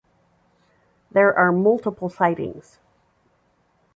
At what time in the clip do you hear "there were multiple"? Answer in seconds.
1.11-2.09